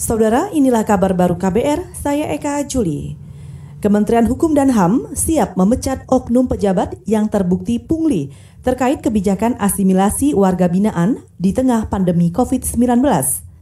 Saudara, 0.00 0.48
inilah 0.56 0.88
kabar 0.88 1.12
baru 1.12 1.36
KBR, 1.36 1.92
saya 1.92 2.32
Eka 2.32 2.64
Juli. 2.64 3.20
Kementerian 3.84 4.24
Hukum 4.24 4.56
dan 4.56 4.72
HAM 4.72 5.12
siap 5.12 5.60
memecat 5.60 6.08
oknum 6.08 6.48
pejabat 6.48 6.96
yang 7.04 7.28
terbukti 7.28 7.76
pungli 7.76 8.32
terkait 8.64 9.04
kebijakan 9.04 9.60
asimilasi 9.60 10.32
warga 10.32 10.72
binaan 10.72 11.20
di 11.36 11.52
tengah 11.52 11.92
pandemi 11.92 12.32
COVID-19. 12.32 12.80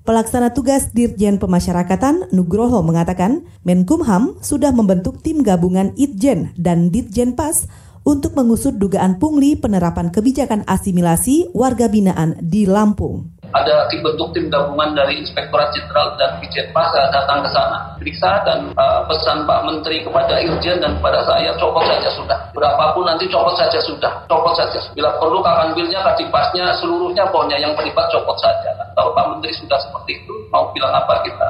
Pelaksana 0.06 0.54
tugas 0.54 0.94
Dirjen 0.94 1.42
Pemasyarakatan 1.42 2.30
Nugroho 2.30 2.86
mengatakan 2.86 3.42
Menkumham 3.66 4.38
sudah 4.38 4.70
membentuk 4.70 5.18
tim 5.26 5.42
gabungan 5.42 5.90
Itjen 5.98 6.54
dan 6.54 6.94
Ditjen 6.94 7.34
Pas 7.34 7.66
untuk 8.06 8.38
mengusut 8.38 8.78
dugaan 8.78 9.18
pungli 9.18 9.58
penerapan 9.58 10.14
kebijakan 10.14 10.62
asimilasi 10.70 11.50
warga 11.50 11.90
binaan 11.90 12.38
di 12.38 12.62
Lampung 12.62 13.26
ada 13.52 13.88
dibentuk 13.88 14.36
tim 14.36 14.52
gabungan 14.52 14.92
dari 14.92 15.16
Inspektorat 15.20 15.72
Jenderal 15.72 16.16
dan 16.20 16.36
Dirjen 16.40 16.68
Pas 16.76 16.92
datang 16.92 17.40
ke 17.40 17.50
sana. 17.52 17.78
Periksa 17.96 18.44
dan 18.44 18.72
uh, 18.76 19.00
pesan 19.08 19.48
Pak 19.48 19.60
Menteri 19.64 20.04
kepada 20.04 20.36
Irjen 20.40 20.78
dan 20.80 21.00
kepada 21.00 21.24
saya 21.24 21.52
copot 21.56 21.84
saja 21.88 22.08
sudah. 22.12 22.38
Berapapun 22.52 23.08
nanti 23.08 23.24
copot 23.32 23.56
saja 23.56 23.78
sudah. 23.80 24.12
Copot 24.28 24.52
saja. 24.52 24.78
Bila 24.92 25.16
perlu 25.16 25.40
kapan 25.40 25.72
bilnya, 25.72 26.00
kadipasnya, 26.12 26.76
seluruhnya 26.80 27.24
pokoknya 27.32 27.56
yang 27.60 27.72
terlibat 27.72 28.06
copot 28.12 28.36
saja. 28.40 28.70
Kalau 28.92 29.16
Pak 29.16 29.26
Menteri 29.36 29.52
sudah 29.56 29.78
seperti 29.80 30.20
itu, 30.20 30.34
mau 30.52 30.68
bilang 30.76 30.92
apa 30.92 31.24
kita? 31.24 31.48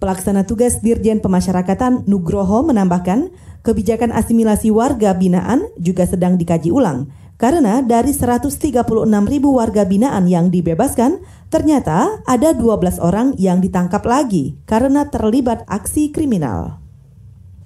Pelaksana 0.00 0.44
tugas 0.44 0.84
Dirjen 0.84 1.24
Pemasyarakatan 1.24 2.04
Nugroho 2.04 2.60
menambahkan, 2.66 3.32
kebijakan 3.64 4.12
asimilasi 4.12 4.68
warga 4.68 5.16
binaan 5.16 5.64
juga 5.80 6.04
sedang 6.04 6.36
dikaji 6.36 6.68
ulang 6.68 7.08
karena 7.34 7.82
dari 7.82 8.14
136 8.14 8.86
ribu 9.26 9.58
warga 9.58 9.82
binaan 9.82 10.30
yang 10.30 10.54
dibebaskan, 10.54 11.18
ternyata 11.50 12.22
ada 12.24 12.54
12 12.54 13.02
orang 13.02 13.34
yang 13.34 13.58
ditangkap 13.58 14.06
lagi 14.06 14.54
karena 14.70 15.10
terlibat 15.10 15.66
aksi 15.66 16.14
kriminal. 16.14 16.78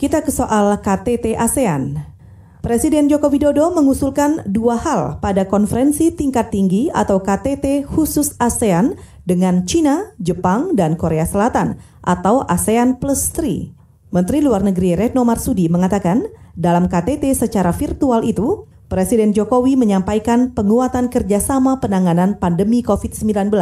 Kita 0.01 0.25
ke 0.25 0.31
soal 0.33 0.79
KTT 0.81 1.37
ASEAN. 1.37 2.17
Presiden 2.59 3.07
Joko 3.07 3.31
Widodo 3.31 3.71
mengusulkan 3.71 4.43
dua 4.47 4.75
hal 4.79 5.23
pada 5.23 5.47
konferensi 5.47 6.11
tingkat 6.11 6.51
tinggi 6.51 6.91
atau 6.91 7.23
KTT 7.23 7.87
khusus 7.87 8.35
ASEAN 8.39 8.99
dengan 9.29 9.63
China, 9.69 10.11
Jepang, 10.19 10.75
dan 10.75 10.99
Korea 10.99 11.29
Selatan 11.29 11.79
atau 12.03 12.43
ASEAN 12.49 12.99
Plus 12.99 13.31
3. 13.31 13.77
Menteri 14.11 14.41
Luar 14.41 14.65
Negeri 14.65 14.97
Retno 14.97 15.23
Marsudi 15.23 15.69
mengatakan, 15.69 16.25
dalam 16.57 16.89
KTT 16.89 17.37
secara 17.37 17.71
virtual 17.77 18.25
itu, 18.25 18.65
Presiden 18.89 19.37
Jokowi 19.37 19.77
menyampaikan 19.77 20.57
penguatan 20.57 21.13
kerjasama 21.13 21.77
penanganan 21.77 22.41
pandemi 22.41 22.81
COVID-19 22.81 23.53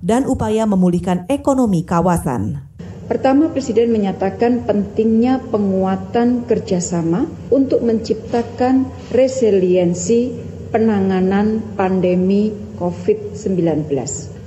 dan 0.00 0.24
upaya 0.24 0.64
memulihkan 0.64 1.28
ekonomi 1.28 1.84
kawasan. 1.84 2.64
Pertama, 3.04 3.52
Presiden 3.52 3.92
menyatakan 3.92 4.64
pentingnya 4.64 5.44
penguatan 5.52 6.48
kerjasama 6.48 7.28
untuk 7.52 7.84
menciptakan 7.84 8.88
resiliensi 9.12 10.32
penanganan 10.72 11.60
pandemi 11.76 12.48
COVID-19. 12.80 13.92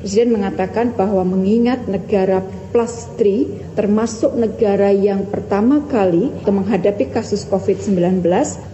Presiden 0.06 0.38
mengatakan 0.38 0.94
bahwa 0.94 1.26
mengingat 1.26 1.90
negara 1.90 2.46
plus 2.70 3.10
3 3.18 3.74
termasuk 3.74 4.38
negara 4.38 4.94
yang 4.94 5.26
pertama 5.34 5.82
kali 5.90 6.30
menghadapi 6.46 7.10
kasus 7.10 7.42
COVID-19, 7.50 8.22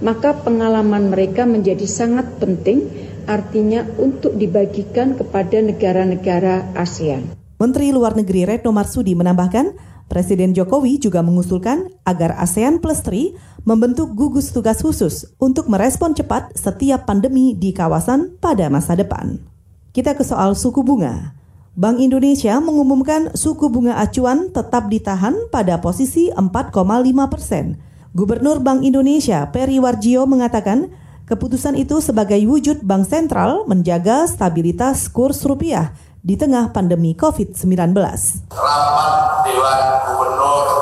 maka 0.03 0.35
pengalaman 0.43 1.07
mereka 1.07 1.47
menjadi 1.47 1.87
sangat 1.87 2.27
penting 2.35 2.83
artinya 3.31 3.87
untuk 3.95 4.35
dibagikan 4.35 5.15
kepada 5.15 5.63
negara-negara 5.63 6.75
ASEAN. 6.75 7.31
Menteri 7.63 7.95
Luar 7.95 8.19
Negeri 8.19 8.43
Retno 8.51 8.75
Marsudi 8.75 9.15
menambahkan, 9.15 9.71
Presiden 10.11 10.51
Jokowi 10.51 10.99
juga 10.99 11.23
mengusulkan 11.23 11.87
agar 12.03 12.35
ASEAN 12.43 12.83
Plus 12.83 12.99
3 13.07 13.63
membentuk 13.63 14.11
gugus 14.19 14.51
tugas 14.51 14.83
khusus 14.83 15.31
untuk 15.39 15.71
merespon 15.71 16.11
cepat 16.11 16.51
setiap 16.59 17.07
pandemi 17.07 17.55
di 17.55 17.71
kawasan 17.71 18.35
pada 18.43 18.67
masa 18.67 18.99
depan. 18.99 19.50
Kita 19.91 20.15
ke 20.15 20.23
soal 20.23 20.55
suku 20.55 20.87
bunga. 20.87 21.35
Bank 21.75 21.99
Indonesia 21.99 22.55
mengumumkan 22.63 23.35
suku 23.35 23.67
bunga 23.67 23.99
acuan 23.99 24.47
tetap 24.47 24.87
ditahan 24.87 25.35
pada 25.51 25.83
posisi 25.83 26.31
4,5 26.31 26.71
persen. 27.27 27.75
Gubernur 28.15 28.63
Bank 28.63 28.87
Indonesia 28.87 29.51
Peri 29.51 29.83
Warjio 29.83 30.23
mengatakan 30.23 30.95
keputusan 31.27 31.75
itu 31.75 31.99
sebagai 31.99 32.39
wujud 32.47 32.87
Bank 32.87 33.03
Sentral 33.03 33.67
menjaga 33.67 34.31
stabilitas 34.31 35.11
kurs 35.11 35.43
rupiah 35.43 35.91
di 36.23 36.39
tengah 36.39 36.71
pandemi 36.71 37.11
COVID-19. 37.11 37.91
Rapat 38.47 39.13
Dewan 39.43 39.79
Gubernur 40.07 40.80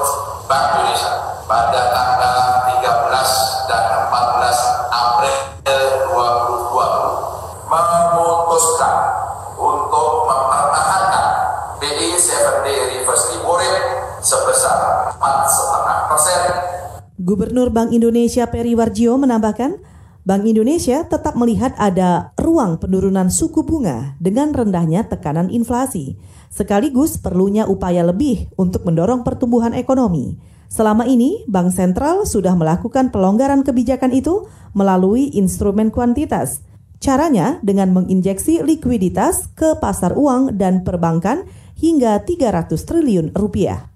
Gubernur 17.19 17.69
Bank 17.69 17.93
Indonesia 17.93 18.49
Peri 18.49 18.73
Warjio 18.73 19.19
menambahkan, 19.21 19.77
Bank 20.25 20.43
Indonesia 20.49 21.05
tetap 21.05 21.37
melihat 21.37 21.77
ada 21.77 22.33
ruang 22.39 22.81
penurunan 22.81 23.29
suku 23.29 23.61
bunga 23.61 24.17
dengan 24.17 24.49
rendahnya 24.51 25.05
tekanan 25.05 25.53
inflasi, 25.53 26.17
sekaligus 26.49 27.21
perlunya 27.21 27.69
upaya 27.69 28.01
lebih 28.01 28.49
untuk 28.57 28.89
mendorong 28.89 29.21
pertumbuhan 29.21 29.77
ekonomi. 29.77 30.41
Selama 30.69 31.05
ini, 31.09 31.45
Bank 31.49 31.73
Sentral 31.73 32.29
sudah 32.29 32.53
melakukan 32.53 33.09
pelonggaran 33.09 33.65
kebijakan 33.65 34.13
itu 34.13 34.45
melalui 34.77 35.33
instrumen 35.33 35.89
kuantitas, 35.89 36.61
Caranya 36.99 37.63
dengan 37.63 37.95
menginjeksi 37.95 38.59
likuiditas 38.59 39.55
ke 39.55 39.79
pasar 39.79 40.19
uang 40.19 40.59
dan 40.59 40.83
perbankan 40.83 41.47
hingga 41.79 42.19
300 42.27 42.75
triliun 42.75 43.31
rupiah. 43.31 43.88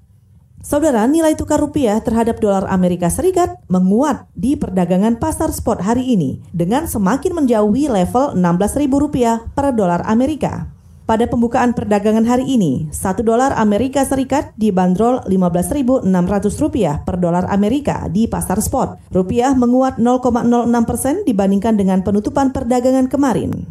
Saudara, 0.63 1.03
nilai 1.11 1.35
tukar 1.35 1.59
rupiah 1.59 1.99
terhadap 1.99 2.39
dolar 2.39 2.63
Amerika 2.71 3.11
Serikat 3.11 3.59
menguat 3.67 4.31
di 4.31 4.55
perdagangan 4.55 5.19
pasar 5.19 5.51
spot 5.51 5.83
hari 5.83 6.15
ini 6.15 6.39
dengan 6.55 6.87
semakin 6.87 7.35
menjauhi 7.35 7.91
level 7.91 8.39
16.000 8.39 8.87
rupiah 8.87 9.43
per 9.51 9.75
dolar 9.75 10.07
Amerika. 10.07 10.71
Pada 11.03 11.27
pembukaan 11.27 11.75
perdagangan 11.75 12.23
hari 12.23 12.47
ini, 12.47 12.87
1 12.95 13.27
dolar 13.27 13.51
Amerika 13.59 14.07
Serikat 14.07 14.55
dibanderol 14.55 15.19
Rp15.600 15.27 17.03
per 17.03 17.19
dolar 17.19 17.43
Amerika 17.51 18.07
di 18.07 18.31
pasar 18.31 18.63
spot. 18.63 19.11
Rupiah 19.11 19.51
menguat 19.51 19.99
0,06 19.99 20.47
persen 20.87 21.27
dibandingkan 21.27 21.75
dengan 21.75 22.07
penutupan 22.07 22.55
perdagangan 22.55 23.11
kemarin. 23.11 23.67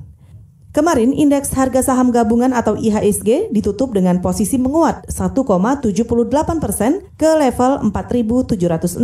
Kemarin, 0.73 1.13
indeks 1.13 1.53
harga 1.53 1.85
saham 1.85 2.09
gabungan 2.09 2.57
atau 2.57 2.81
IHSG 2.81 3.53
ditutup 3.53 3.93
dengan 3.93 4.25
posisi 4.25 4.57
menguat 4.57 5.05
1,78 5.05 5.93
persen 6.65 7.05
ke 7.21 7.29
level 7.29 7.93
4.706,49 7.93 8.97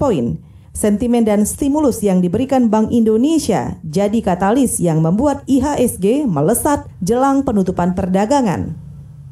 poin. 0.00 0.40
Sentimen 0.72 1.28
dan 1.28 1.44
stimulus 1.44 2.00
yang 2.00 2.24
diberikan 2.24 2.72
Bank 2.72 2.96
Indonesia 2.96 3.76
jadi 3.84 4.24
katalis 4.24 4.80
yang 4.80 5.04
membuat 5.04 5.44
IHSG 5.44 6.24
melesat 6.24 6.88
jelang 7.04 7.44
penutupan 7.44 7.92
perdagangan. 7.92 8.81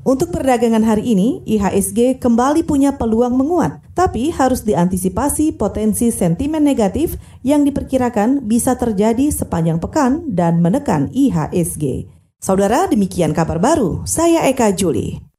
Untuk 0.01 0.33
perdagangan 0.33 0.81
hari 0.81 1.13
ini, 1.13 1.45
IHSG 1.45 2.25
kembali 2.25 2.65
punya 2.65 2.97
peluang 2.97 3.37
menguat, 3.37 3.85
tapi 3.93 4.33
harus 4.33 4.65
diantisipasi 4.65 5.61
potensi 5.61 6.09
sentimen 6.09 6.65
negatif 6.65 7.21
yang 7.45 7.69
diperkirakan 7.69 8.49
bisa 8.49 8.81
terjadi 8.81 9.29
sepanjang 9.29 9.77
pekan 9.77 10.25
dan 10.33 10.65
menekan 10.65 11.13
IHSG. 11.13 12.09
Saudara, 12.41 12.89
demikian 12.89 13.37
kabar 13.37 13.61
baru. 13.61 14.01
Saya 14.09 14.49
Eka 14.49 14.73
Juli. 14.73 15.30